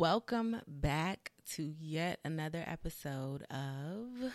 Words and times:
Welcome 0.00 0.62
back 0.66 1.30
to 1.50 1.74
yet 1.78 2.20
another 2.24 2.64
episode 2.66 3.42
of 3.50 4.32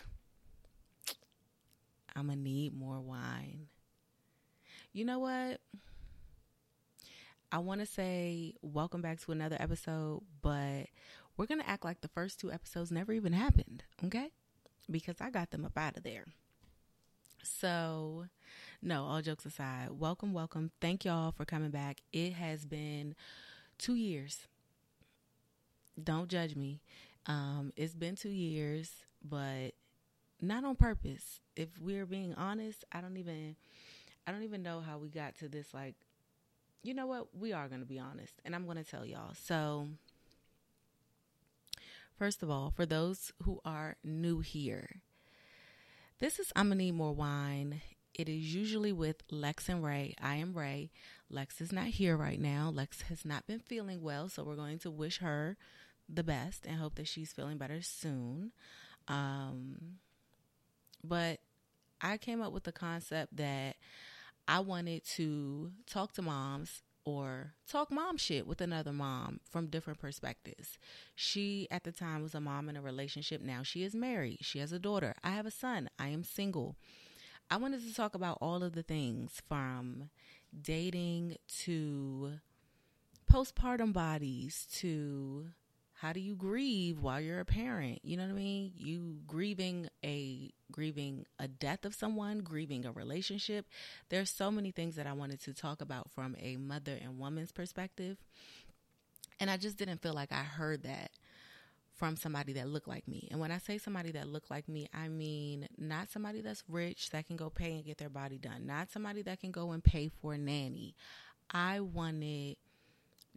I'm 2.16 2.28
gonna 2.28 2.36
need 2.36 2.78
more 2.78 3.02
wine. 3.02 3.66
You 4.94 5.06
know 5.06 5.18
what? 5.18 5.60
I 7.52 7.58
want 7.58 7.80
to 7.80 7.88
say 7.88 8.54
welcome 8.62 9.02
back 9.02 9.20
to 9.22 9.32
another 9.32 9.58
episode, 9.60 10.22
but 10.44 10.86
we're 11.36 11.48
gonna 11.48 11.64
act 11.66 11.84
like 11.84 12.02
the 12.02 12.10
first 12.10 12.40
two 12.40 12.52
episodes 12.52 12.92
never 12.92 13.12
even 13.12 13.34
happened, 13.34 13.86
okay? 14.04 14.30
Because 14.92 15.16
I 15.20 15.32
got 15.32 15.50
them 15.50 15.66
up 15.66 15.76
out 15.80 15.98
of 15.98 16.04
there. 16.04 16.26
So, 17.42 18.28
no, 18.84 19.06
all 19.06 19.24
jokes 19.24 19.48
aside, 19.48 19.88
welcome, 19.94 20.32
welcome. 20.32 20.70
Thank 20.80 21.06
y'all 21.06 21.32
for 21.32 21.44
coming 21.44 21.72
back. 21.72 22.02
It 22.14 22.34
has 22.34 22.66
been 22.68 23.16
two 23.80 23.96
years 23.96 24.46
don't 26.02 26.30
judge 26.30 26.56
me. 26.56 26.82
Um, 27.26 27.74
it's 27.76 27.96
been 27.96 28.16
two 28.16 28.30
years, 28.30 28.92
but 29.24 29.72
not 30.42 30.64
on 30.64 30.76
purpose. 30.76 31.40
If 31.56 31.70
we're 31.80 32.06
being 32.06 32.34
honest, 32.36 32.84
I 32.92 33.02
don't 33.02 33.18
even 33.18 33.56
I 34.28 34.32
don't 34.32 34.44
even 34.44 34.64
know 34.64 34.82
how 34.82 34.98
we 34.98 35.10
got 35.10 35.36
to 35.40 35.48
this 35.50 35.74
like 35.74 35.96
you 36.86 36.94
know 36.94 37.08
what? 37.08 37.36
We 37.36 37.52
are 37.52 37.68
going 37.68 37.82
to 37.82 37.88
be 37.88 37.98
honest, 37.98 38.34
and 38.46 38.54
I'm 38.54 38.66
going 38.66 38.78
to 38.78 38.84
tell 38.84 39.08
y'all. 39.08 39.34
So, 39.34 39.88
first 42.16 42.44
of 42.44 42.52
all, 42.52 42.72
for 42.76 42.86
those 42.86 43.32
who 43.42 43.60
are 43.66 43.96
new 44.04 44.42
here, 44.42 45.02
this 46.20 46.38
is 46.38 46.52
I'm 46.56 46.68
going 46.68 46.78
to 46.78 46.84
need 46.86 46.92
more 46.92 47.12
wine. 47.12 47.82
It 48.14 48.30
is 48.30 48.54
usually 48.54 48.92
with 48.92 49.24
Lex 49.32 49.68
and 49.68 49.84
Ray. 49.84 50.14
I 50.22 50.36
am 50.36 50.54
Ray. 50.54 50.92
Lex 51.28 51.60
is 51.60 51.72
not 51.72 51.88
here 51.88 52.16
right 52.16 52.40
now. 52.40 52.72
Lex 52.74 53.02
has 53.10 53.26
not 53.26 53.48
been 53.48 53.60
feeling 53.60 54.02
well, 54.02 54.30
so 54.30 54.44
we're 54.44 54.56
going 54.56 54.78
to 54.80 54.92
wish 54.92 55.18
her 55.18 55.58
the 56.08 56.24
best 56.24 56.66
and 56.66 56.78
hope 56.78 56.96
that 56.96 57.08
she's 57.08 57.32
feeling 57.32 57.58
better 57.58 57.82
soon. 57.82 58.52
Um, 59.08 59.98
but 61.04 61.40
I 62.02 62.18
came 62.18 62.42
up 62.42 62.52
with 62.52 62.64
the 62.64 62.72
concept 62.72 63.38
that 63.38 63.76
I 64.48 64.60
wanted 64.60 65.04
to 65.16 65.72
talk 65.88 66.14
to 66.14 66.22
moms 66.22 66.82
or 67.04 67.54
talk 67.70 67.92
mom 67.92 68.18
shit 68.18 68.48
with 68.48 68.62
another 68.62 68.92
mom 68.92 69.40
from 69.50 69.68
different 69.68 70.00
perspectives. 70.00 70.78
She, 71.16 71.68
at 71.70 71.84
the 71.84 71.92
time, 71.92 72.24
was 72.24 72.34
a 72.34 72.42
mom 72.42 72.68
in 72.68 72.76
a 72.76 72.82
relationship. 72.82 73.42
Now 73.42 73.62
she 73.64 73.84
is 73.84 73.94
married. 73.94 74.40
She 74.42 74.60
has 74.60 74.72
a 74.72 74.80
daughter. 74.80 75.14
I 75.24 75.32
have 75.32 75.46
a 75.46 75.52
son. 75.52 75.90
I 76.00 76.08
am 76.08 76.24
single. 76.24 76.76
I 77.50 77.58
wanted 77.58 77.82
to 77.88 77.94
talk 77.94 78.16
about 78.16 78.40
all 78.42 78.64
of 78.64 78.74
the 78.74 78.82
things 78.82 79.42
from 79.48 80.10
dating 80.60 81.38
to 81.64 82.40
postpartum 83.32 83.94
bodies 83.94 84.68
to 84.74 85.48
how 86.06 86.14
do 86.14 86.20
you 86.20 86.36
grieve 86.36 87.02
while 87.02 87.20
you're 87.20 87.40
a 87.40 87.46
parent? 87.46 88.00
You 88.04 88.16
know 88.16 88.24
what 88.26 88.34
i 88.34 88.36
mean? 88.36 88.74
You 88.78 89.18
grieving 89.26 89.90
a 90.04 90.52
grieving 90.72 91.26
a 91.40 91.48
death 91.48 91.84
of 91.84 91.96
someone 91.96 92.42
grieving 92.42 92.86
a 92.86 92.92
relationship. 92.92 93.66
There's 94.10 94.30
so 94.30 94.52
many 94.52 94.70
things 94.70 94.98
that 94.98 95.08
i 95.08 95.14
wanted 95.14 95.42
to 95.42 95.54
talk 95.56 95.82
about 95.82 96.12
from 96.12 96.36
a 96.40 96.58
mother 96.58 96.96
and 97.02 97.18
woman's 97.18 97.52
perspective. 97.52 98.18
And 99.40 99.50
i 99.50 99.58
just 99.58 99.78
didn't 99.78 100.04
feel 100.04 100.14
like 100.14 100.32
i 100.32 100.44
heard 100.44 100.84
that 100.84 101.10
from 101.96 102.18
somebody 102.18 102.54
that 102.54 102.68
looked 102.68 102.88
like 102.88 103.08
me. 103.08 103.28
And 103.32 103.40
when 103.40 103.52
i 103.52 103.58
say 103.58 103.80
somebody 103.80 104.12
that 104.12 104.28
looked 104.28 104.52
like 104.52 104.70
me 104.70 104.88
i 104.94 105.08
mean 105.08 105.68
not 105.76 106.12
somebody 106.12 106.42
that's 106.42 106.64
rich 106.70 107.10
that 107.10 107.26
can 107.26 107.36
go 107.36 107.50
pay 107.50 107.72
and 107.72 107.84
get 107.84 107.98
their 107.98 108.10
body 108.10 108.38
done 108.38 108.68
not 108.68 108.92
somebody 108.92 109.24
that 109.24 109.40
can 109.40 109.50
go 109.50 109.72
and 109.72 109.84
pay 109.84 110.12
for 110.22 110.36
a 110.36 110.38
nanny. 110.38 110.96
I 111.50 111.80
wanted 111.80 112.58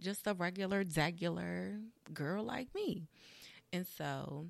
just 0.00 0.26
a 0.26 0.34
regular, 0.34 0.84
zagular 0.84 1.80
girl 2.12 2.44
like 2.44 2.74
me. 2.74 3.08
And 3.72 3.86
so 3.86 4.46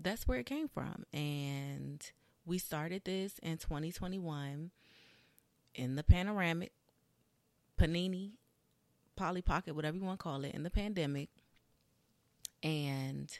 that's 0.00 0.26
where 0.28 0.38
it 0.38 0.46
came 0.46 0.68
from. 0.68 1.04
And 1.12 2.00
we 2.44 2.58
started 2.58 3.04
this 3.04 3.38
in 3.42 3.58
2021 3.58 4.70
in 5.74 5.96
the 5.96 6.02
panoramic, 6.02 6.72
panini, 7.78 8.32
Polly 9.16 9.42
Pocket, 9.42 9.74
whatever 9.74 9.96
you 9.96 10.04
want 10.04 10.18
to 10.18 10.22
call 10.22 10.44
it, 10.44 10.54
in 10.54 10.62
the 10.62 10.70
pandemic. 10.70 11.28
And 12.62 13.30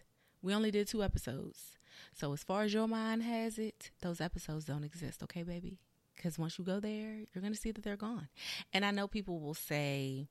we 0.43 0.55
only 0.55 0.71
did 0.71 0.89
two 0.89 1.03
episodes. 1.03 1.79
So 2.13 2.33
as 2.33 2.43
far 2.43 2.63
as 2.63 2.75
your 2.75 2.89
mind 2.89 3.23
has 3.23 3.59
it, 3.59 3.91
those 4.01 4.21
episodes 4.21 4.65
don't 4.65 4.85
exist, 4.85 5.23
okay, 5.23 5.43
baby? 5.43 5.79
Because 6.15 6.39
once 6.39 6.59
you 6.59 6.65
go 6.65 6.81
there, 6.81 7.17
you're 7.33 7.43
going 7.43 7.53
to 7.53 7.59
see 7.59 7.73
that 7.73 7.83
they're 7.83 7.97
gone. 7.97 8.29
And 8.73 8.85
I 8.85 8.91
know 8.91 9.07
people 9.07 9.39
will 9.39 9.55
say, 9.55 10.29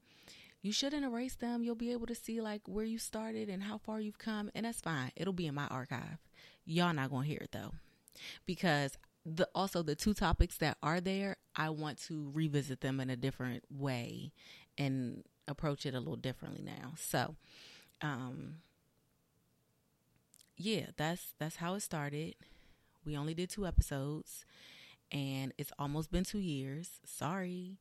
you 0.65 0.73
shouldn't 0.73 1.05
erase 1.05 1.35
them. 1.35 1.63
You'll 1.63 1.75
be 1.75 1.91
able 1.91 2.07
to 2.07 2.15
see 2.15 2.41
like 2.41 2.61
where 2.65 2.85
you 2.85 2.97
started 2.97 3.49
and 3.49 3.61
how 3.61 3.77
far 3.77 3.99
you've 3.99 4.17
come, 4.17 4.49
and 4.55 4.65
that's 4.65 4.81
fine. 4.81 5.11
It'll 5.15 5.33
be 5.33 5.45
in 5.45 5.53
my 5.53 5.67
archive. 5.67 6.17
Y'all 6.65 6.93
not 6.93 7.11
gonna 7.11 7.27
hear 7.27 7.41
it 7.41 7.51
though, 7.51 7.73
because 8.47 8.97
the 9.25 9.47
also 9.53 9.83
the 9.83 9.95
two 9.95 10.15
topics 10.15 10.57
that 10.57 10.77
are 10.81 10.99
there, 10.99 11.37
I 11.55 11.69
want 11.69 11.99
to 12.07 12.31
revisit 12.33 12.81
them 12.81 12.99
in 12.99 13.11
a 13.11 13.15
different 13.15 13.63
way 13.69 14.31
and 14.77 15.23
approach 15.47 15.85
it 15.85 15.93
a 15.93 15.99
little 15.99 16.15
differently 16.15 16.63
now. 16.63 16.93
So, 16.97 17.35
um, 18.01 18.55
yeah, 20.57 20.87
that's 20.97 21.35
that's 21.37 21.57
how 21.57 21.75
it 21.75 21.81
started. 21.81 22.35
We 23.05 23.15
only 23.15 23.35
did 23.35 23.51
two 23.51 23.67
episodes, 23.67 24.45
and 25.11 25.53
it's 25.59 25.71
almost 25.77 26.11
been 26.11 26.23
two 26.23 26.39
years. 26.39 27.01
Sorry. 27.05 27.77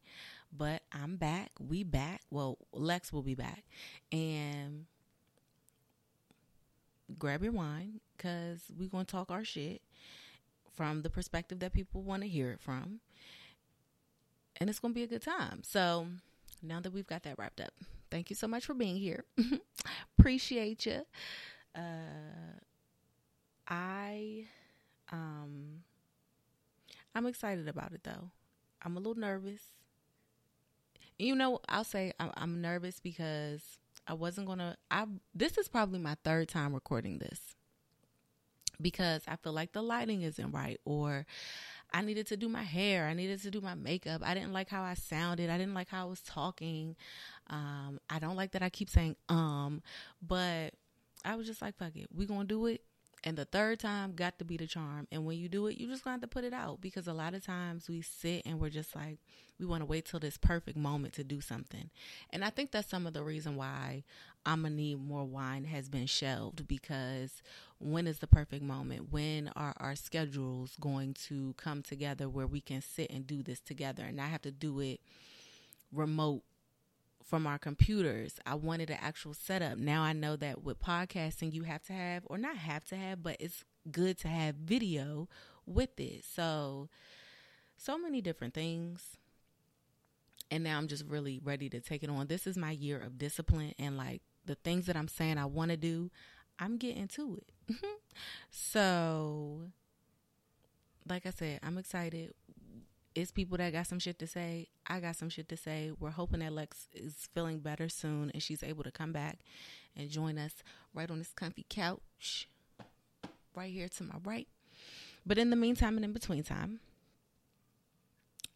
But 0.56 0.82
I'm 0.92 1.16
back. 1.16 1.50
We 1.58 1.82
back. 1.82 2.22
Well, 2.30 2.58
Lex 2.72 3.12
will 3.12 3.22
be 3.22 3.34
back. 3.34 3.64
And 4.12 4.86
grab 7.18 7.42
your 7.42 7.52
wine 7.52 8.00
because 8.16 8.60
we're 8.78 8.88
going 8.88 9.04
to 9.04 9.10
talk 9.10 9.30
our 9.30 9.44
shit 9.44 9.82
from 10.74 11.02
the 11.02 11.10
perspective 11.10 11.58
that 11.60 11.72
people 11.72 12.02
want 12.02 12.22
to 12.22 12.28
hear 12.28 12.50
it 12.50 12.60
from. 12.60 13.00
And 14.56 14.70
it's 14.70 14.78
going 14.78 14.94
to 14.94 14.98
be 14.98 15.02
a 15.02 15.08
good 15.08 15.22
time. 15.22 15.62
So 15.64 16.06
now 16.62 16.80
that 16.80 16.92
we've 16.92 17.06
got 17.06 17.24
that 17.24 17.38
wrapped 17.38 17.60
up, 17.60 17.72
thank 18.10 18.30
you 18.30 18.36
so 18.36 18.46
much 18.46 18.64
for 18.64 18.74
being 18.74 18.96
here. 18.96 19.24
Appreciate 20.18 20.86
you. 20.86 21.00
Uh, 21.74 22.60
I, 23.66 24.44
um, 25.10 25.82
I'm 27.14 27.26
excited 27.26 27.66
about 27.66 27.92
it 27.92 28.04
though. 28.04 28.30
I'm 28.82 28.96
a 28.96 29.00
little 29.00 29.16
nervous 29.16 29.62
you 31.18 31.34
know, 31.34 31.60
I'll 31.68 31.84
say 31.84 32.12
I'm 32.18 32.60
nervous 32.60 33.00
because 33.00 33.62
I 34.06 34.14
wasn't 34.14 34.46
gonna. 34.46 34.76
I 34.90 35.06
this 35.34 35.58
is 35.58 35.68
probably 35.68 35.98
my 35.98 36.16
third 36.24 36.48
time 36.48 36.74
recording 36.74 37.18
this 37.18 37.40
because 38.80 39.22
I 39.28 39.36
feel 39.36 39.52
like 39.52 39.72
the 39.72 39.82
lighting 39.82 40.22
isn't 40.22 40.52
right 40.52 40.80
or. 40.84 41.26
I 41.92 42.02
needed 42.02 42.26
to 42.28 42.36
do 42.36 42.48
my 42.48 42.64
hair. 42.64 43.06
I 43.06 43.14
needed 43.14 43.40
to 43.42 43.52
do 43.52 43.60
my 43.60 43.76
makeup. 43.76 44.22
I 44.24 44.34
didn't 44.34 44.52
like 44.52 44.68
how 44.68 44.82
I 44.82 44.94
sounded. 44.94 45.48
I 45.48 45.56
didn't 45.56 45.74
like 45.74 45.88
how 45.88 46.06
I 46.06 46.10
was 46.10 46.20
talking. 46.22 46.96
Um, 47.48 48.00
I 48.10 48.18
don't 48.18 48.34
like 48.34 48.50
that 48.52 48.62
I 48.64 48.68
keep 48.68 48.90
saying 48.90 49.14
um, 49.28 49.80
but 50.20 50.74
I 51.24 51.36
was 51.36 51.46
just 51.46 51.62
like, 51.62 51.76
fuck 51.76 51.94
it. 51.94 52.08
We 52.12 52.26
gonna 52.26 52.44
do 52.44 52.66
it 52.66 52.82
and 53.24 53.36
the 53.38 53.46
third 53.46 53.80
time 53.80 54.12
got 54.14 54.38
to 54.38 54.44
be 54.44 54.58
the 54.58 54.66
charm. 54.66 55.08
And 55.10 55.24
when 55.24 55.38
you 55.38 55.48
do 55.48 55.66
it, 55.66 55.78
you 55.78 55.88
just 55.88 56.04
got 56.04 56.20
to 56.20 56.26
put 56.28 56.44
it 56.44 56.52
out 56.52 56.80
because 56.82 57.08
a 57.08 57.14
lot 57.14 57.34
of 57.34 57.44
times 57.44 57.88
we 57.88 58.02
sit 58.02 58.42
and 58.44 58.60
we're 58.60 58.68
just 58.68 58.94
like, 58.94 59.18
we 59.58 59.64
want 59.64 59.80
to 59.80 59.86
wait 59.86 60.04
till 60.04 60.20
this 60.20 60.36
perfect 60.36 60.76
moment 60.76 61.14
to 61.14 61.24
do 61.24 61.40
something. 61.40 61.88
And 62.30 62.44
I 62.44 62.50
think 62.50 62.70
that's 62.70 62.90
some 62.90 63.06
of 63.06 63.14
the 63.14 63.22
reason 63.22 63.56
why 63.56 64.04
I'm 64.44 64.62
to 64.64 64.70
need 64.70 65.00
more 65.00 65.24
wine 65.24 65.64
has 65.64 65.88
been 65.88 66.06
shelved 66.06 66.68
because 66.68 67.42
when 67.78 68.06
is 68.06 68.18
the 68.18 68.26
perfect 68.26 68.62
moment? 68.62 69.10
When 69.10 69.50
are 69.56 69.74
our 69.78 69.96
schedules 69.96 70.76
going 70.78 71.14
to 71.28 71.54
come 71.56 71.82
together 71.82 72.28
where 72.28 72.46
we 72.46 72.60
can 72.60 72.82
sit 72.82 73.10
and 73.10 73.26
do 73.26 73.42
this 73.42 73.60
together 73.60 74.04
and 74.04 74.16
not 74.16 74.28
have 74.28 74.42
to 74.42 74.50
do 74.50 74.80
it 74.80 75.00
remote 75.92 76.42
from 77.24 77.46
our 77.46 77.58
computers. 77.58 78.38
I 78.46 78.54
wanted 78.54 78.90
an 78.90 78.98
actual 79.00 79.34
setup. 79.34 79.78
Now 79.78 80.02
I 80.02 80.12
know 80.12 80.36
that 80.36 80.62
with 80.62 80.80
podcasting, 80.80 81.52
you 81.52 81.62
have 81.62 81.82
to 81.84 81.92
have, 81.92 82.22
or 82.26 82.38
not 82.38 82.56
have 82.56 82.84
to 82.86 82.96
have, 82.96 83.22
but 83.22 83.36
it's 83.40 83.64
good 83.90 84.18
to 84.18 84.28
have 84.28 84.56
video 84.56 85.28
with 85.66 85.98
it. 85.98 86.24
So, 86.24 86.88
so 87.76 87.98
many 87.98 88.20
different 88.20 88.54
things. 88.54 89.16
And 90.50 90.62
now 90.62 90.76
I'm 90.76 90.86
just 90.86 91.06
really 91.06 91.40
ready 91.42 91.68
to 91.70 91.80
take 91.80 92.02
it 92.02 92.10
on. 92.10 92.26
This 92.26 92.46
is 92.46 92.56
my 92.56 92.70
year 92.70 93.00
of 93.00 93.18
discipline 93.18 93.74
and 93.78 93.96
like 93.96 94.22
the 94.44 94.54
things 94.54 94.86
that 94.86 94.96
I'm 94.96 95.08
saying 95.08 95.38
I 95.38 95.46
want 95.46 95.70
to 95.70 95.76
do, 95.76 96.10
I'm 96.58 96.76
getting 96.76 97.08
to 97.08 97.40
it. 97.40 97.76
so, 98.50 99.62
like 101.08 101.24
I 101.26 101.30
said, 101.30 101.60
I'm 101.62 101.78
excited 101.78 102.34
it's 103.14 103.30
people 103.30 103.56
that 103.58 103.72
got 103.72 103.86
some 103.86 103.98
shit 103.98 104.18
to 104.18 104.26
say. 104.26 104.68
I 104.86 105.00
got 105.00 105.16
some 105.16 105.28
shit 105.28 105.48
to 105.48 105.56
say. 105.56 105.92
We're 105.98 106.10
hoping 106.10 106.40
that 106.40 106.52
Lex 106.52 106.88
is 106.92 107.28
feeling 107.34 107.60
better 107.60 107.88
soon 107.88 108.30
and 108.32 108.42
she's 108.42 108.62
able 108.62 108.84
to 108.84 108.90
come 108.90 109.12
back 109.12 109.38
and 109.96 110.10
join 110.10 110.38
us 110.38 110.54
right 110.92 111.10
on 111.10 111.18
this 111.18 111.32
comfy 111.32 111.64
couch, 111.68 112.48
right 113.54 113.72
here 113.72 113.88
to 113.88 114.04
my 114.04 114.16
right. 114.24 114.48
But 115.24 115.38
in 115.38 115.50
the 115.50 115.56
meantime 115.56 115.96
and 115.96 116.04
in 116.04 116.12
between 116.12 116.42
time, 116.42 116.80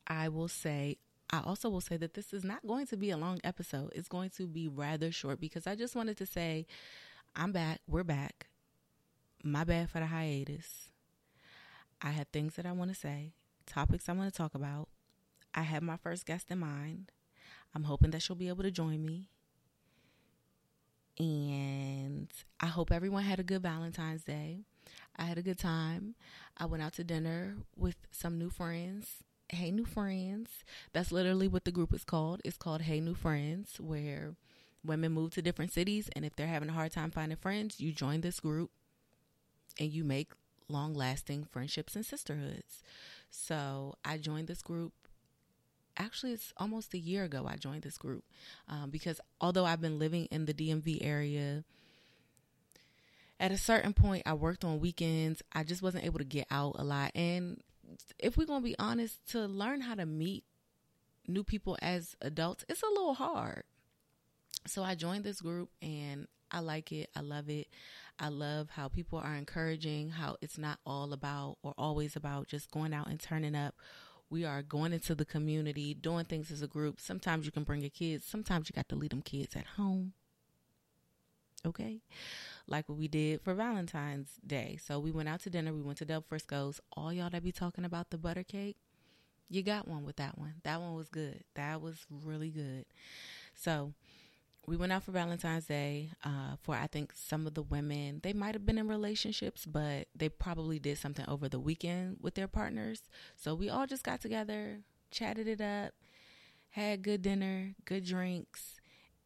I 0.06 0.28
will 0.28 0.48
say 0.48 0.96
I 1.30 1.40
also 1.44 1.68
will 1.68 1.82
say 1.82 1.98
that 1.98 2.14
this 2.14 2.32
is 2.32 2.42
not 2.42 2.66
going 2.66 2.86
to 2.86 2.96
be 2.96 3.10
a 3.10 3.16
long 3.16 3.38
episode. 3.44 3.92
It's 3.94 4.08
going 4.08 4.30
to 4.30 4.46
be 4.46 4.66
rather 4.66 5.12
short 5.12 5.40
because 5.40 5.66
I 5.66 5.74
just 5.74 5.94
wanted 5.94 6.16
to 6.18 6.26
say 6.26 6.66
I'm 7.36 7.52
back. 7.52 7.80
We're 7.86 8.04
back. 8.04 8.46
My 9.44 9.64
bad 9.64 9.90
for 9.90 10.00
the 10.00 10.06
hiatus. 10.06 10.90
I 12.00 12.10
have 12.10 12.28
things 12.28 12.54
that 12.56 12.66
I 12.66 12.72
want 12.72 12.92
to 12.92 12.96
say, 12.96 13.32
topics 13.68 14.08
I 14.08 14.12
want 14.12 14.32
to 14.32 14.36
talk 14.36 14.54
about. 14.54 14.88
I 15.54 15.62
have 15.62 15.82
my 15.82 15.96
first 15.96 16.26
guest 16.26 16.50
in 16.50 16.58
mind. 16.58 17.12
I'm 17.74 17.84
hoping 17.84 18.10
that 18.10 18.22
she'll 18.22 18.36
be 18.36 18.48
able 18.48 18.62
to 18.62 18.70
join 18.70 19.04
me. 19.04 19.28
And 21.18 22.28
I 22.60 22.66
hope 22.66 22.92
everyone 22.92 23.24
had 23.24 23.40
a 23.40 23.44
good 23.44 23.62
Valentine's 23.62 24.24
Day. 24.24 24.60
I 25.16 25.24
had 25.24 25.36
a 25.38 25.42
good 25.42 25.58
time. 25.58 26.14
I 26.56 26.66
went 26.66 26.82
out 26.82 26.94
to 26.94 27.04
dinner 27.04 27.56
with 27.76 27.96
some 28.10 28.38
new 28.38 28.50
friends. 28.50 29.24
Hey, 29.48 29.70
new 29.70 29.84
friends. 29.84 30.50
That's 30.92 31.10
literally 31.10 31.48
what 31.48 31.64
the 31.64 31.72
group 31.72 31.92
is 31.92 32.04
called. 32.04 32.40
It's 32.44 32.56
called 32.56 32.82
Hey, 32.82 33.00
New 33.00 33.14
Friends, 33.14 33.80
where 33.80 34.34
women 34.84 35.12
move 35.12 35.32
to 35.34 35.42
different 35.42 35.72
cities. 35.72 36.08
And 36.14 36.24
if 36.24 36.36
they're 36.36 36.46
having 36.46 36.68
a 36.68 36.74
hard 36.74 36.92
time 36.92 37.10
finding 37.10 37.38
friends, 37.38 37.80
you 37.80 37.92
join 37.92 38.20
this 38.20 38.40
group 38.40 38.70
and 39.80 39.90
you 39.90 40.04
make 40.04 40.32
long 40.68 40.94
lasting 40.94 41.44
friendships 41.50 41.96
and 41.96 42.04
sisterhoods. 42.04 42.82
So 43.30 43.94
I 44.04 44.18
joined 44.18 44.48
this 44.48 44.62
group. 44.62 44.92
Actually, 45.96 46.32
it's 46.32 46.52
almost 46.56 46.94
a 46.94 46.98
year 46.98 47.24
ago 47.24 47.44
I 47.48 47.56
joined 47.56 47.82
this 47.82 47.98
group 47.98 48.24
um, 48.68 48.90
because 48.90 49.20
although 49.40 49.64
I've 49.64 49.80
been 49.80 49.98
living 49.98 50.26
in 50.30 50.46
the 50.46 50.54
DMV 50.54 50.98
area, 51.00 51.64
at 53.40 53.52
a 53.52 53.58
certain 53.58 53.92
point, 53.92 54.22
I 54.26 54.34
worked 54.34 54.64
on 54.64 54.80
weekends. 54.80 55.42
I 55.52 55.64
just 55.64 55.82
wasn't 55.82 56.04
able 56.04 56.18
to 56.18 56.24
get 56.24 56.46
out 56.50 56.76
a 56.78 56.84
lot. 56.84 57.12
And 57.14 57.60
if 58.18 58.36
we're 58.36 58.46
going 58.46 58.62
to 58.62 58.68
be 58.68 58.78
honest, 58.78 59.26
to 59.30 59.46
learn 59.46 59.80
how 59.80 59.94
to 59.94 60.06
meet 60.06 60.44
new 61.26 61.44
people 61.44 61.76
as 61.80 62.16
adults, 62.20 62.64
it's 62.68 62.82
a 62.82 62.88
little 62.88 63.14
hard. 63.14 63.64
So 64.66 64.82
I 64.82 64.94
joined 64.94 65.24
this 65.24 65.40
group 65.40 65.70
and 65.80 66.26
I 66.50 66.60
like 66.60 66.92
it. 66.92 67.10
I 67.14 67.20
love 67.20 67.48
it. 67.48 67.68
I 68.18 68.28
love 68.28 68.70
how 68.70 68.88
people 68.88 69.18
are 69.18 69.36
encouraging, 69.36 70.10
how 70.10 70.36
it's 70.40 70.58
not 70.58 70.78
all 70.84 71.12
about 71.12 71.58
or 71.62 71.74
always 71.78 72.16
about 72.16 72.48
just 72.48 72.70
going 72.70 72.92
out 72.92 73.08
and 73.08 73.20
turning 73.20 73.54
up. 73.54 73.74
We 74.30 74.44
are 74.44 74.62
going 74.62 74.92
into 74.92 75.14
the 75.14 75.24
community, 75.24 75.94
doing 75.94 76.24
things 76.24 76.50
as 76.50 76.60
a 76.60 76.66
group. 76.66 77.00
Sometimes 77.00 77.46
you 77.46 77.52
can 77.52 77.62
bring 77.64 77.80
your 77.80 77.90
kids, 77.90 78.24
sometimes 78.24 78.68
you 78.68 78.74
got 78.74 78.88
to 78.88 78.96
leave 78.96 79.10
them 79.10 79.22
kids 79.22 79.56
at 79.56 79.66
home. 79.76 80.12
Okay? 81.64 82.00
Like 82.66 82.88
what 82.88 82.98
we 82.98 83.08
did 83.08 83.40
for 83.40 83.54
Valentine's 83.54 84.32
Day. 84.46 84.78
So 84.84 84.98
we 84.98 85.10
went 85.10 85.28
out 85.28 85.40
to 85.40 85.50
dinner, 85.50 85.72
we 85.72 85.80
went 85.80 85.98
to 85.98 86.04
Del 86.04 86.24
Frisco's. 86.28 86.80
All 86.96 87.12
y'all 87.12 87.30
that 87.30 87.42
be 87.42 87.52
talking 87.52 87.84
about 87.84 88.10
the 88.10 88.18
butter 88.18 88.42
cake, 88.42 88.76
you 89.48 89.62
got 89.62 89.88
one 89.88 90.04
with 90.04 90.16
that 90.16 90.36
one. 90.36 90.54
That 90.64 90.80
one 90.80 90.94
was 90.94 91.08
good. 91.08 91.44
That 91.54 91.80
was 91.80 92.04
really 92.10 92.50
good. 92.50 92.84
So 93.54 93.92
we 94.68 94.76
went 94.76 94.92
out 94.92 95.02
for 95.02 95.12
Valentine's 95.12 95.66
Day 95.66 96.10
uh, 96.24 96.56
for 96.62 96.74
I 96.74 96.86
think 96.86 97.12
some 97.14 97.46
of 97.46 97.54
the 97.54 97.62
women. 97.62 98.20
They 98.22 98.34
might 98.34 98.54
have 98.54 98.66
been 98.66 98.78
in 98.78 98.86
relationships, 98.86 99.64
but 99.64 100.08
they 100.14 100.28
probably 100.28 100.78
did 100.78 100.98
something 100.98 101.24
over 101.26 101.48
the 101.48 101.58
weekend 101.58 102.18
with 102.20 102.34
their 102.34 102.48
partners. 102.48 103.02
So 103.34 103.54
we 103.54 103.70
all 103.70 103.86
just 103.86 104.04
got 104.04 104.20
together, 104.20 104.80
chatted 105.10 105.48
it 105.48 105.60
up, 105.60 105.94
had 106.70 107.02
good 107.02 107.22
dinner, 107.22 107.74
good 107.86 108.04
drinks, 108.04 108.76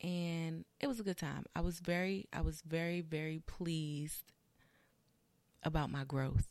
and 0.01 0.65
it 0.81 0.87
was 0.87 1.01
a 1.01 1.05
good 1.05 1.19
time. 1.19 1.45
I 1.57 1.61
was 1.61 1.81
very, 1.81 2.29
I 2.33 2.41
was 2.41 2.63
very, 2.63 3.01
very 3.01 3.41
pleased 3.45 4.33
about 5.65 5.91
my 5.91 6.05
growth 6.05 6.47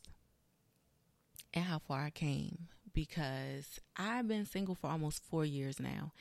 and 1.54 1.64
how 1.64 1.78
far 1.78 2.04
I 2.04 2.10
came 2.10 2.68
because 2.92 3.80
I've 3.96 4.28
been 4.28 4.44
single 4.44 4.74
for 4.74 4.90
almost 4.90 5.22
four 5.24 5.46
years 5.46 5.80
now. 5.80 6.12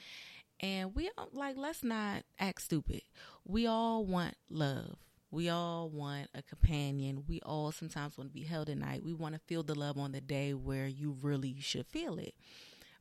And 0.61 0.93
we 0.95 1.09
like, 1.33 1.57
let's 1.57 1.83
not 1.83 2.23
act 2.39 2.61
stupid. 2.61 3.01
We 3.45 3.67
all 3.67 4.05
want 4.05 4.35
love. 4.49 4.97
We 5.31 5.49
all 5.49 5.89
want 5.89 6.27
a 6.35 6.43
companion. 6.43 7.23
We 7.27 7.39
all 7.41 7.71
sometimes 7.71 8.17
want 8.17 8.29
to 8.29 8.33
be 8.33 8.43
held 8.43 8.69
at 8.69 8.77
night. 8.77 9.03
We 9.03 9.13
want 9.13 9.33
to 9.35 9.41
feel 9.47 9.63
the 9.63 9.75
love 9.75 9.97
on 9.97 10.11
the 10.11 10.21
day 10.21 10.53
where 10.53 10.87
you 10.87 11.15
really 11.21 11.57
should 11.59 11.87
feel 11.87 12.17
it. 12.19 12.35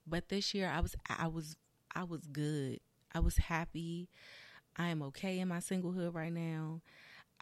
But 0.07 0.29
this 0.29 0.55
year 0.55 0.69
I 0.69 0.81
was 0.81 0.97
I 1.09 1.29
was 1.29 1.57
I 1.95 2.05
was 2.05 2.23
good. 2.27 2.81
I 3.15 3.21
was 3.21 3.37
happy. 3.39 4.09
I 4.77 4.89
am 4.89 5.03
okay 5.05 5.41
in 5.41 5.49
my 5.49 5.59
singlehood 5.59 6.15
right 6.15 6.33
now. 6.33 6.83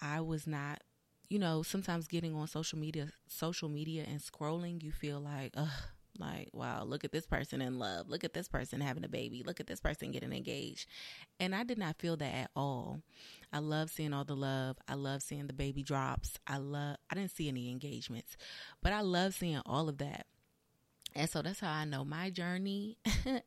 I 0.00 0.21
was 0.23 0.47
not, 0.47 0.82
you 1.29 1.38
know, 1.38 1.62
sometimes 1.62 2.09
getting 2.09 2.35
on 2.37 2.49
social 2.49 2.79
media 2.79 3.11
social 3.29 3.69
media 3.69 4.05
and 4.09 4.21
scrolling, 4.21 4.82
you 4.82 4.93
feel 4.93 5.21
like, 5.21 5.53
ugh, 5.56 5.71
like, 6.19 6.49
wow, 6.53 6.85
look 6.85 7.05
at 7.05 7.12
this 7.12 7.26
person 7.26 7.61
in 7.61 7.79
love. 7.79 8.09
Look 8.09 8.25
at 8.25 8.35
this 8.35 8.49
person 8.49 8.81
having 8.81 9.05
a 9.05 9.09
baby. 9.09 9.43
Look 9.44 9.61
at 9.61 9.67
this 9.67 9.81
person 9.81 10.11
getting 10.11 10.32
engaged. 10.32 10.88
And 11.41 11.55
I 11.55 11.65
did 11.65 11.79
not 11.79 11.99
feel 11.99 12.17
that 12.17 12.35
at 12.35 12.50
all. 12.56 13.00
I 13.53 13.59
love 13.59 13.91
seeing 13.91 14.12
all 14.12 14.25
the 14.25 14.37
love. 14.37 14.76
I 14.88 14.94
love 14.94 15.23
seeing 15.23 15.47
the 15.47 15.53
baby 15.53 15.82
drops. 15.82 16.38
I 16.47 16.59
love, 16.59 16.97
I 17.11 17.15
didn't 17.15 17.31
see 17.31 17.49
any 17.49 17.70
engagements, 17.70 18.37
but 18.82 18.93
I 18.93 19.00
love 19.00 19.35
seeing 19.35 19.61
all 19.65 19.88
of 19.88 19.99
that. 19.99 20.26
And 21.15 21.29
so 21.29 21.43
that's 21.43 21.61
how 21.61 21.73
I 21.73 21.85
know 21.85 22.05
my 22.05 22.31
journey 22.31 22.99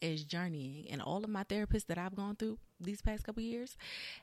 is 0.00 0.24
journeying. 0.24 0.88
And 0.90 1.00
all 1.00 1.24
of 1.24 1.30
my 1.30 1.44
therapists 1.44 1.86
that 1.86 1.98
I've 1.98 2.14
gone 2.14 2.36
through 2.36 2.58
these 2.80 3.00
past 3.00 3.24
couple 3.24 3.42
years 3.42 3.76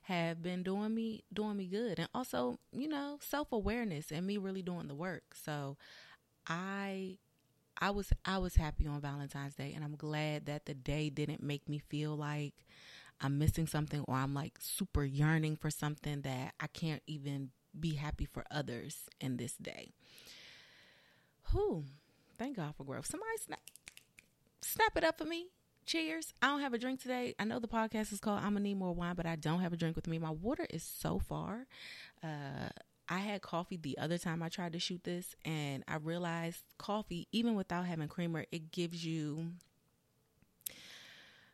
have 0.03 0.43
been 0.43 0.61
doing 0.61 0.93
me 0.93 1.23
doing 1.33 1.57
me 1.57 1.67
good. 1.67 1.99
And 1.99 2.09
also, 2.13 2.59
you 2.71 2.87
know, 2.87 3.17
self-awareness 3.21 4.11
and 4.11 4.27
me 4.27 4.37
really 4.37 4.61
doing 4.61 4.87
the 4.87 4.95
work. 4.95 5.23
So 5.33 5.77
I 6.47 7.17
I 7.81 7.89
was 7.89 8.13
I 8.23 8.37
was 8.37 8.55
happy 8.55 8.85
on 8.85 9.01
Valentine's 9.01 9.55
Day 9.55 9.73
and 9.75 9.83
I'm 9.83 9.95
glad 9.95 10.45
that 10.45 10.65
the 10.65 10.75
day 10.75 11.09
didn't 11.09 11.41
make 11.41 11.67
me 11.67 11.79
feel 11.79 12.15
like 12.15 12.53
I'm 13.19 13.39
missing 13.39 13.65
something 13.65 14.05
or 14.07 14.15
I'm 14.15 14.35
like 14.35 14.53
super 14.59 15.03
yearning 15.03 15.55
for 15.55 15.71
something 15.71 16.21
that 16.21 16.53
I 16.59 16.67
can't 16.67 17.01
even 17.07 17.49
be 17.77 17.95
happy 17.95 18.25
for 18.25 18.43
others 18.51 19.09
in 19.19 19.37
this 19.37 19.55
day. 19.57 19.93
Who? 21.51 21.85
Thank 22.37 22.57
God 22.57 22.75
for 22.75 22.83
growth. 22.83 23.07
Somebody 23.07 23.31
snap 23.43 23.61
snap 24.61 24.95
it 24.95 25.03
up 25.03 25.17
for 25.17 25.25
me. 25.25 25.47
Cheers. 25.87 26.35
I 26.39 26.47
don't 26.47 26.61
have 26.61 26.75
a 26.75 26.77
drink 26.77 27.01
today. 27.01 27.33
I 27.39 27.45
know 27.45 27.57
the 27.57 27.67
podcast 27.67 28.13
is 28.13 28.19
called 28.19 28.39
I'm 28.39 28.53
gonna 28.53 28.59
need 28.59 28.77
more 28.77 28.93
wine, 28.93 29.15
but 29.15 29.25
I 29.25 29.35
don't 29.35 29.61
have 29.61 29.73
a 29.73 29.77
drink 29.77 29.95
with 29.95 30.07
me. 30.07 30.19
My 30.19 30.29
water 30.29 30.67
is 30.69 30.83
so 30.83 31.17
far. 31.17 31.65
Uh 32.23 32.69
I 33.11 33.19
had 33.19 33.41
coffee 33.41 33.75
the 33.75 33.97
other 33.97 34.17
time 34.17 34.41
I 34.41 34.47
tried 34.47 34.71
to 34.71 34.79
shoot 34.79 35.03
this, 35.03 35.35
and 35.43 35.83
I 35.85 35.97
realized 35.97 36.63
coffee, 36.77 37.27
even 37.33 37.55
without 37.55 37.85
having 37.85 38.07
creamer, 38.07 38.45
it 38.53 38.71
gives 38.71 39.05
you. 39.05 39.51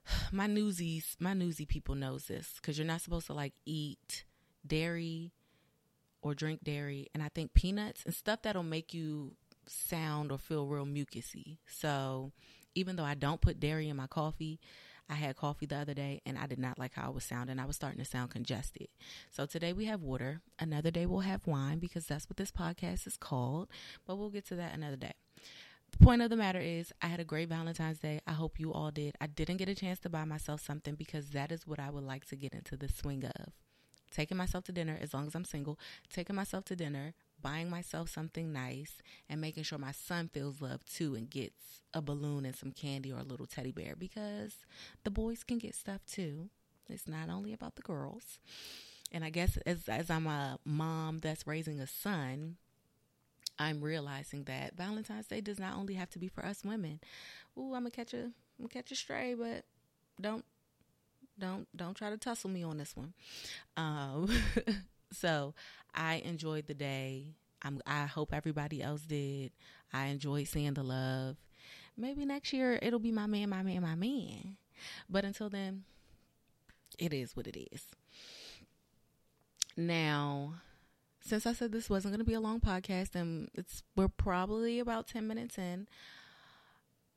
My 0.31 0.45
newsies, 0.45 1.17
my 1.19 1.33
newsy 1.33 1.65
people 1.65 1.95
knows 1.95 2.27
this 2.27 2.53
because 2.61 2.77
you're 2.77 2.85
not 2.85 3.01
supposed 3.01 3.25
to 3.27 3.33
like 3.33 3.53
eat 3.65 4.23
dairy 4.65 5.31
or 6.21 6.35
drink 6.35 6.63
dairy, 6.63 7.07
and 7.15 7.23
I 7.23 7.29
think 7.29 7.55
peanuts 7.55 8.03
and 8.05 8.13
stuff 8.13 8.43
that'll 8.43 8.61
make 8.61 8.93
you 8.93 9.33
sound 9.65 10.31
or 10.31 10.37
feel 10.37 10.67
real 10.67 10.85
mucusy. 10.85 11.57
So 11.65 12.33
even 12.75 12.97
though 12.97 13.03
I 13.03 13.15
don't 13.15 13.41
put 13.41 13.59
dairy 13.59 13.89
in 13.89 13.97
my 13.97 14.07
coffee, 14.07 14.59
I 15.09 15.15
had 15.15 15.35
coffee 15.35 15.65
the 15.65 15.77
other 15.77 15.93
day 15.93 16.21
and 16.25 16.37
I 16.37 16.47
did 16.47 16.59
not 16.59 16.77
like 16.77 16.93
how 16.93 17.07
I 17.07 17.09
was 17.09 17.23
sounding. 17.23 17.59
I 17.59 17.65
was 17.65 17.75
starting 17.75 17.99
to 17.99 18.05
sound 18.05 18.31
congested. 18.31 18.87
So 19.31 19.45
today 19.45 19.73
we 19.73 19.85
have 19.85 20.01
water. 20.01 20.41
Another 20.59 20.91
day 20.91 21.05
we'll 21.05 21.21
have 21.21 21.47
wine 21.47 21.79
because 21.79 22.05
that's 22.05 22.29
what 22.29 22.37
this 22.37 22.51
podcast 22.51 23.07
is 23.07 23.17
called. 23.17 23.69
But 24.05 24.17
we'll 24.17 24.29
get 24.29 24.45
to 24.47 24.55
that 24.55 24.73
another 24.73 24.97
day. 24.97 25.13
The 25.91 25.97
point 25.99 26.21
of 26.21 26.29
the 26.29 26.35
matter 26.35 26.59
is, 26.59 26.91
I 27.01 27.07
had 27.07 27.21
a 27.21 27.25
great 27.25 27.47
Valentine's 27.47 27.99
Day. 27.99 28.19
I 28.27 28.33
hope 28.33 28.59
you 28.59 28.73
all 28.73 28.91
did. 28.91 29.15
I 29.21 29.27
didn't 29.27 29.57
get 29.57 29.69
a 29.69 29.75
chance 29.75 29.99
to 29.99 30.09
buy 30.09 30.25
myself 30.25 30.61
something 30.61 30.95
because 30.95 31.29
that 31.29 31.51
is 31.51 31.65
what 31.65 31.79
I 31.79 31.89
would 31.89 32.03
like 32.03 32.25
to 32.25 32.35
get 32.35 32.53
into 32.53 32.75
the 32.75 32.89
swing 32.89 33.23
of. 33.23 33.53
Taking 34.11 34.37
myself 34.37 34.65
to 34.65 34.71
dinner, 34.71 34.97
as 34.99 35.13
long 35.13 35.27
as 35.27 35.35
I'm 35.35 35.45
single, 35.45 35.79
taking 36.11 36.35
myself 36.35 36.65
to 36.65 36.75
dinner, 36.75 37.13
buying 37.47 37.69
myself 37.69 38.09
something 38.09 38.51
nice 38.51 39.01
and 39.29 39.39
making 39.39 39.63
sure 39.63 39.79
my 39.79 39.93
son 39.93 40.29
feels 40.33 40.61
loved 40.61 40.93
too 40.93 41.15
and 41.15 41.29
gets 41.29 41.81
a 41.93 42.01
balloon 42.01 42.45
and 42.45 42.55
some 42.55 42.73
candy 42.73 43.09
or 43.09 43.19
a 43.19 43.23
little 43.23 43.45
teddy 43.45 43.71
bear 43.71 43.95
because 43.97 44.57
the 45.05 45.09
boys 45.09 45.45
can 45.45 45.57
get 45.57 45.73
stuff 45.73 46.01
too. 46.05 46.49
It's 46.89 47.07
not 47.07 47.29
only 47.29 47.53
about 47.53 47.77
the 47.77 47.81
girls. 47.81 48.39
And 49.13 49.23
I 49.23 49.29
guess 49.29 49.55
as 49.65 49.87
as 49.87 50.09
I'm 50.09 50.27
a 50.27 50.59
mom 50.65 51.19
that's 51.19 51.47
raising 51.47 51.79
a 51.79 51.87
son, 51.87 52.57
I'm 53.57 53.81
realizing 53.81 54.43
that 54.43 54.75
Valentine's 54.75 55.27
Day 55.27 55.39
does 55.39 55.59
not 55.59 55.77
only 55.77 55.93
have 55.93 56.09
to 56.11 56.19
be 56.19 56.27
for 56.27 56.45
us 56.45 56.65
women. 56.65 56.99
Ooh, 57.57 57.73
I'm 57.73 57.83
gonna 57.83 57.91
catch 57.91 58.13
a 58.13 58.23
I'm 58.23 58.33
gonna 58.59 58.69
catch 58.69 58.91
a 58.91 58.95
stray, 58.95 59.35
but 59.35 59.63
don't 60.19 60.43
don't 61.39 61.65
don't 61.73 61.95
try 61.95 62.09
to 62.09 62.17
tussle 62.17 62.49
me 62.49 62.63
on 62.63 62.77
this 62.77 62.93
one. 62.93 63.13
Um, 63.77 64.29
so 65.11 65.53
I 65.93 66.15
enjoyed 66.25 66.67
the 66.67 66.73
day. 66.73 67.35
I'm, 67.63 67.81
I 67.85 68.05
hope 68.05 68.33
everybody 68.33 68.81
else 68.81 69.01
did. 69.01 69.51
I 69.91 70.07
enjoyed 70.07 70.47
seeing 70.47 70.73
the 70.73 70.83
love. 70.83 71.37
Maybe 71.97 72.25
next 72.25 72.53
year 72.53 72.77
it'll 72.81 72.99
be 72.99 73.11
my 73.11 73.25
man, 73.25 73.49
my 73.49 73.63
man, 73.63 73.81
my 73.81 73.95
man. 73.95 74.57
But 75.09 75.25
until 75.25 75.49
then, 75.49 75.83
it 76.99 77.13
is 77.13 77.35
what 77.35 77.47
it 77.47 77.57
is. 77.71 77.85
Now, 79.75 80.55
since 81.21 81.45
I 81.45 81.53
said 81.53 81.71
this 81.71 81.89
wasn't 81.89 82.13
going 82.13 82.19
to 82.19 82.29
be 82.29 82.33
a 82.33 82.39
long 82.39 82.59
podcast 82.59 83.15
and 83.15 83.49
it's 83.53 83.83
we're 83.95 84.07
probably 84.07 84.79
about 84.79 85.07
10 85.07 85.27
minutes 85.27 85.57
in, 85.57 85.87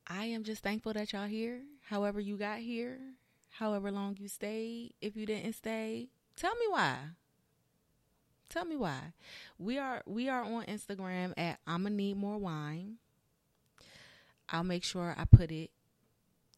I 0.07 0.25
am 0.27 0.43
just 0.43 0.63
thankful 0.63 0.93
that 0.95 1.13
y'all 1.13 1.27
here. 1.27 1.61
However 1.89 2.19
you 2.19 2.37
got 2.37 2.59
here, 2.59 2.99
however 3.51 3.93
long 3.93 4.17
you 4.19 4.29
stayed. 4.29 4.95
If 5.01 5.17
you 5.17 5.27
didn't 5.27 5.53
stay, 5.53 6.09
tell 6.37 6.55
me 6.57 6.67
why. 6.69 6.97
Tell 8.51 8.65
me 8.65 8.77
why. 8.77 9.13
We 9.59 9.79
are 9.79 10.03
we 10.07 10.29
are 10.29 10.43
on 10.43 10.65
Instagram 10.65 11.33
at 11.37 11.61
I'ma 11.69 11.89
need 11.89 12.17
more 12.17 12.37
wine. 12.37 12.97
I'll 14.49 14.65
make 14.65 14.83
sure 14.83 15.15
I 15.17 15.25
put 15.25 15.53
it. 15.53 15.71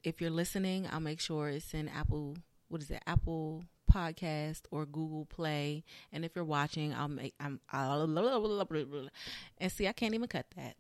If 0.03 0.19
you're 0.19 0.31
listening, 0.31 0.89
I'll 0.91 1.01
make 1.01 1.21
sure 1.21 1.51
it's 1.51 1.75
in 1.75 1.89
Apple. 1.89 2.39
What 2.69 2.81
is 2.81 2.91
it? 2.91 3.03
Apple 3.07 3.65
Podcast 3.93 4.63
or 4.71 4.87
Google 4.87 5.27
Play. 5.27 5.85
And 6.11 6.25
if 6.25 6.35
you're 6.35 6.47
watching, 6.47 6.95
I'll 6.95 7.09
make. 7.09 7.35
I'm. 7.39 7.61
I'll, 7.71 8.01
and 9.59 9.71
see, 9.71 9.87
I 9.87 9.93
can't 9.93 10.15
even 10.15 10.29
cut 10.29 10.47
that. 10.57 10.77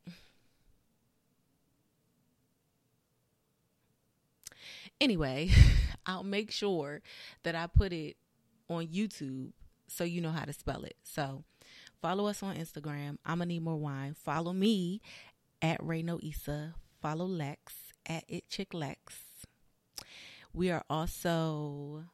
Anyway, 4.99 5.51
I'll 6.07 6.25
make 6.25 6.51
sure 6.51 7.03
that 7.43 7.55
I 7.55 7.67
put 7.67 7.93
it 7.93 8.17
on 8.71 8.87
YouTube 8.87 9.51
so 9.93 10.05
you 10.05 10.21
know 10.21 10.31
how 10.31 10.45
to 10.45 10.53
spell 10.53 10.85
it. 10.85 10.97
So 11.03 11.45
follow 12.01 12.27
us 12.27 12.43
on 12.43 12.57
Instagram. 12.57 13.19
I'm 13.25 13.39
gonna 13.39 13.47
need 13.47 13.63
more 13.63 13.77
wine. 13.77 14.15
Follow 14.15 14.53
me 14.53 15.01
at 15.61 15.81
Rayno 15.81 16.23
Issa. 16.23 16.75
Follow 17.01 17.27
Lex 17.27 17.75
at 18.07 18.25
It 18.29 18.49
Chick 18.49 18.73
Lex. 18.73 19.15
We 20.53 20.71
are 20.71 20.85
also 20.89 22.05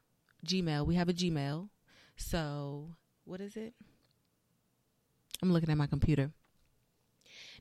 Gmail. 0.47 0.87
We 0.87 0.95
have 0.95 1.09
a 1.09 1.15
Gmail. 1.15 1.69
So 2.17 2.91
what 3.25 3.41
is 3.41 3.57
it? 3.57 3.75
I'm 5.43 5.53
looking 5.53 5.71
at 5.71 5.77
my 5.77 5.87
computer. 5.87 6.33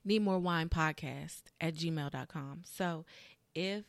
Need 0.03 0.21
more 0.21 0.39
wine 0.39 0.69
podcast 0.69 1.41
at 1.59 1.75
gmail.com. 1.75 2.61
So 2.65 3.05
if 3.53 3.83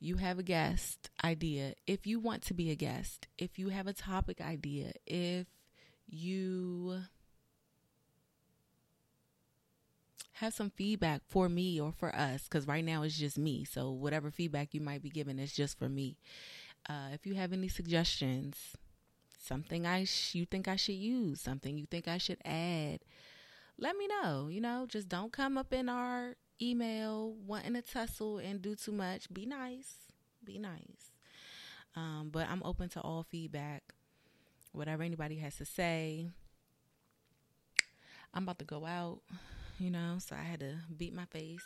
you 0.00 0.16
have 0.16 0.38
a 0.38 0.42
guest 0.42 1.10
idea, 1.24 1.74
if 1.86 2.06
you 2.06 2.20
want 2.20 2.42
to 2.44 2.54
be 2.54 2.70
a 2.70 2.74
guest, 2.76 3.28
if 3.38 3.58
you 3.58 3.68
have 3.70 3.86
a 3.86 3.92
topic 3.92 4.40
idea, 4.40 4.92
if 5.06 5.46
you 6.08 7.02
have 10.34 10.54
some 10.54 10.70
feedback 10.70 11.22
for 11.28 11.48
me 11.48 11.80
or 11.80 11.92
for 11.92 12.14
us, 12.14 12.44
because 12.44 12.66
right 12.66 12.84
now 12.84 13.02
it's 13.02 13.18
just 13.18 13.38
me. 13.38 13.64
So 13.64 13.90
whatever 13.90 14.30
feedback 14.30 14.72
you 14.74 14.80
might 14.80 15.02
be 15.02 15.10
giving 15.10 15.38
is 15.38 15.52
just 15.52 15.78
for 15.78 15.88
me. 15.88 16.16
Uh, 16.88 17.10
if 17.12 17.26
you 17.26 17.34
have 17.34 17.52
any 17.52 17.68
suggestions, 17.68 18.56
something 19.38 19.86
I 19.86 20.04
sh- 20.04 20.36
you 20.36 20.46
think 20.46 20.68
I 20.68 20.76
should 20.76 20.96
use, 20.96 21.40
something 21.40 21.78
you 21.78 21.86
think 21.86 22.08
I 22.08 22.18
should 22.18 22.38
add, 22.44 23.00
let 23.78 23.96
me 23.96 24.08
know. 24.08 24.48
You 24.50 24.60
know, 24.60 24.86
just 24.88 25.08
don't 25.08 25.32
come 25.32 25.58
up 25.58 25.72
in 25.72 25.88
our 25.88 26.36
email 26.60 27.34
wanting 27.46 27.74
to 27.74 27.82
tussle 27.82 28.38
and 28.38 28.60
do 28.62 28.74
too 28.74 28.92
much. 28.92 29.32
Be 29.32 29.46
nice. 29.46 29.94
Be 30.44 30.58
nice. 30.58 31.12
Um, 31.96 32.30
but 32.32 32.48
I'm 32.48 32.62
open 32.64 32.88
to 32.90 33.00
all 33.00 33.24
feedback, 33.28 33.82
whatever 34.72 35.02
anybody 35.02 35.36
has 35.36 35.56
to 35.56 35.64
say. 35.64 36.26
I'm 38.32 38.44
about 38.44 38.58
to 38.60 38.64
go 38.64 38.86
out, 38.86 39.20
you 39.78 39.90
know, 39.90 40.18
so 40.18 40.36
I 40.36 40.42
had 40.42 40.60
to 40.60 40.76
beat 40.96 41.12
my 41.12 41.24
face, 41.26 41.64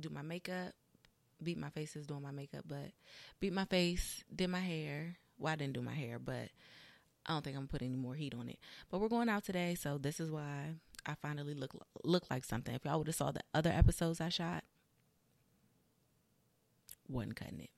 do 0.00 0.08
my 0.08 0.22
makeup. 0.22 0.72
Beat 1.42 1.58
my 1.58 1.68
face 1.68 1.96
is 1.96 2.06
doing 2.06 2.22
my 2.22 2.30
makeup, 2.30 2.64
but 2.66 2.92
beat 3.40 3.52
my 3.52 3.66
face, 3.66 4.24
did 4.34 4.48
my 4.48 4.60
hair. 4.60 5.16
Well, 5.38 5.52
I 5.52 5.56
didn't 5.56 5.74
do 5.74 5.82
my 5.82 5.92
hair, 5.92 6.18
but 6.18 6.48
I 7.26 7.34
don't 7.34 7.44
think 7.44 7.58
I'm 7.58 7.68
putting 7.68 7.88
any 7.88 7.98
more 7.98 8.14
heat 8.14 8.34
on 8.34 8.48
it. 8.48 8.58
But 8.90 9.00
we're 9.02 9.08
going 9.08 9.28
out 9.28 9.44
today, 9.44 9.74
so 9.74 9.98
this 9.98 10.18
is 10.18 10.30
why 10.30 10.76
I 11.06 11.14
finally 11.14 11.54
look 11.54 11.72
look 12.04 12.24
like 12.30 12.44
something. 12.44 12.74
If 12.74 12.84
y'all 12.84 12.98
would 12.98 13.06
have 13.06 13.16
saw 13.16 13.30
the 13.30 13.42
other 13.54 13.70
episodes 13.70 14.20
I 14.20 14.28
shot, 14.28 14.64
wasn't 17.08 17.36
cutting 17.36 17.60
it. 17.60 17.70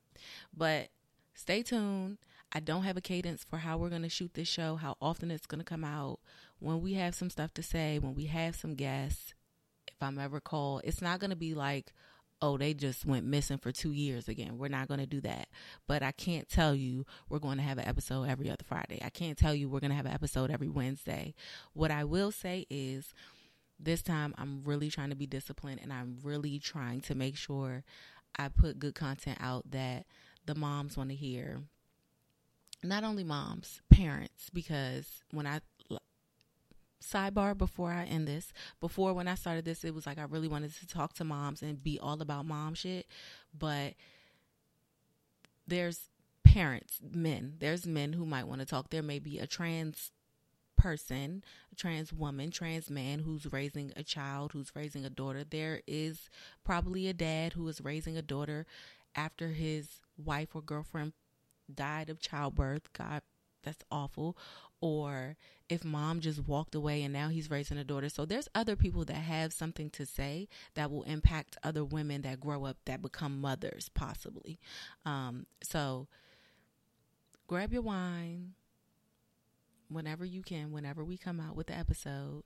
But 0.57 0.89
stay 1.35 1.63
tuned. 1.63 2.19
I 2.51 2.61
don't 2.61 2.85
have 2.85 2.97
a 2.97 3.03
cadence 3.03 3.45
for 3.45 3.59
how 3.59 3.77
we're 3.77 3.91
going 3.91 4.03
to 4.03 4.09
shoot 4.09 4.33
this 4.33 4.49
show, 4.49 4.77
how 4.77 4.97
often 5.03 5.31
it's 5.31 5.47
going 5.47 5.59
to 5.59 5.65
come 5.65 5.85
out. 5.85 6.19
When 6.61 6.81
we 6.81 6.95
have 6.95 7.15
some 7.15 7.29
stuff 7.29 7.53
to 7.55 7.63
say, 7.63 7.99
when 7.99 8.15
we 8.15 8.25
have 8.25 8.57
some 8.57 8.75
guests, 8.75 9.35
if 9.87 9.97
I'm 10.01 10.19
ever 10.19 10.41
called, 10.41 10.81
it's 10.85 11.03
not 11.03 11.21
going 11.21 11.31
to 11.31 11.37
be 11.37 11.55
like, 11.55 11.93
oh, 12.41 12.57
they 12.57 12.75
just 12.75 13.05
went 13.05 13.27
missing 13.27 13.59
for 13.59 13.73
two 13.73 13.93
years 13.93 14.29
again. 14.29 14.59
We're 14.59 14.69
not 14.69 14.89
going 14.89 15.01
to 15.01 15.07
do 15.07 15.21
that. 15.23 15.49
But 15.87 16.03
I 16.03 16.13
can't 16.13 16.49
tell 16.49 16.75
you 16.75 17.05
we're 17.29 17.39
going 17.39 17.57
to 17.59 17.63
have 17.63 17.79
an 17.79 17.89
episode 17.89 18.29
every 18.29 18.49
other 18.49 18.65
Friday. 18.65 19.01
I 19.05 19.11
can't 19.11 19.37
tell 19.37 19.55
you 19.55 19.69
we're 19.69 19.81
going 19.81 19.91
to 19.91 19.97
have 19.97 20.07
an 20.07 20.13
episode 20.13 20.51
every 20.51 20.69
Wednesday. 20.69 21.35
What 21.73 21.91
I 21.91 22.05
will 22.05 22.31
say 22.31 22.67
is 22.71 23.13
this 23.81 24.03
time 24.03 24.35
I'm 24.39 24.63
really 24.65 24.91
trying 24.91 25.11
to 25.11 25.17
be 25.17 25.27
disciplined 25.27 25.81
and 25.83 25.93
I'm 25.93 26.19
really 26.23 26.59
trying 26.59 27.01
to 27.03 27.15
make 27.15 27.37
sure 27.37 27.85
I 28.37 28.49
put 28.49 28.79
good 28.79 28.95
content 28.95 29.39
out 29.41 29.71
that 29.71 30.07
the 30.47 30.55
moms 30.55 30.97
want 30.97 31.11
to 31.11 31.17
hear. 31.17 31.61
Not 32.85 33.03
only 33.03 33.25
moms, 33.25 33.81
parents, 33.91 34.51
because 34.53 35.23
when 35.33 35.47
I 35.47 35.61
sidebar 37.03 37.57
before 37.57 37.91
I 37.91 38.05
end 38.05 38.29
this. 38.29 38.53
Before 38.81 39.13
when 39.13 39.29
I 39.29 39.35
started 39.35 39.65
this, 39.65 39.85
it 39.85 39.95
was 39.95 40.07
like 40.07 40.19
I 40.19 40.25
really 40.25 40.49
wanted 40.49 40.75
to 40.75 40.87
talk 40.87 41.15
to 41.15 41.25
moms 41.25 41.63
and 41.63 41.83
be 41.83 41.99
all 41.99 42.21
about 42.21 42.47
mom 42.47 42.75
shit. 42.75 43.07
But 43.57 43.95
there's 45.67 46.09
parents, 46.45 47.01
men. 47.03 47.55
There's 47.59 47.87
men 47.87 48.15
who 48.15 48.27
might 48.27 48.47
want 48.47 48.61
to 48.61 48.67
talk. 48.67 48.91
There 48.91 49.03
may 49.03 49.19
be 49.19 49.39
a 49.39 49.47
trans 49.47 50.11
person, 50.77 51.43
a 51.73 51.75
trans 51.75 52.13
woman, 52.13 52.51
trans 52.51 52.89
man 52.89 53.21
who's 53.21 53.53
raising 53.53 53.93
a 53.97 54.03
child, 54.03 54.53
who's 54.53 54.73
raising 54.75 55.05
a 55.05 55.11
daughter. 55.11 55.45
There 55.45 55.83
is 55.87 56.31
probably 56.65 57.09
a 57.09 57.13
dad 57.13 57.53
who 57.53 57.69
is 57.69 57.81
raising 57.81 58.17
a 58.17 58.23
daughter 58.23 58.65
after 59.15 59.49
his 59.49 60.01
wife 60.17 60.55
or 60.55 60.63
girlfriend 60.63 61.13
died 61.73 62.09
of 62.09 62.21
childbirth. 62.21 62.93
God, 62.93 63.23
that's 63.63 63.85
awful. 63.91 64.37
Or 64.81 65.37
if 65.69 65.85
mom 65.85 66.21
just 66.21 66.47
walked 66.47 66.75
away 66.75 67.03
and 67.03 67.13
now 67.13 67.29
he's 67.29 67.51
raising 67.51 67.79
a 67.79 67.85
daughter. 67.85 68.09
So 68.09 68.25
there's 68.25 68.49
other 68.55 68.77
people 68.77 69.05
that 69.07 69.15
have 69.15 69.53
something 69.53 69.91
to 69.91 70.07
say 70.07 70.49
that 70.75 70.91
will 70.91 71.03
impact 71.03 71.57
other 71.63 71.85
women 71.85 72.23
that 72.23 72.41
grow 72.41 72.65
up 72.65 72.79
that 72.87 73.03
become 73.03 73.41
mothers, 73.41 73.91
possibly. 73.93 74.59
Um, 75.05 75.47
so 75.63 76.07
grab 77.47 77.73
your 77.73 77.83
wine 77.83 78.55
whenever 79.89 80.25
you 80.25 80.43
can, 80.43 80.71
whenever 80.71 81.05
we 81.05 81.17
come 81.17 81.41
out 81.41 81.57
with 81.57 81.67
the 81.67 81.77
episode, 81.77 82.45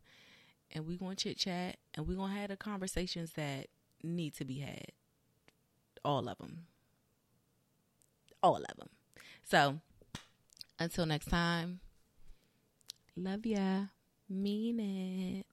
and 0.71 0.87
we're 0.87 0.97
going 0.97 1.17
to 1.17 1.25
chit 1.25 1.39
chat 1.39 1.77
and 1.95 2.09
we're 2.09 2.17
going 2.17 2.33
to 2.33 2.41
have 2.41 2.49
the 2.49 2.57
conversations 2.57 3.33
that 3.33 3.67
need 4.03 4.35
to 4.35 4.45
be 4.45 4.61
had. 4.61 4.87
All 6.05 6.29
of 6.29 6.39
them. 6.39 6.67
All 8.43 8.57
of 8.57 8.77
them. 8.79 8.89
So 9.45 9.81
until 10.79 11.07
next 11.07 11.27
time. 11.27 11.81
Love 13.17 13.47
ya. 13.47 13.89
Mean 14.29 14.81
it. 14.81 15.52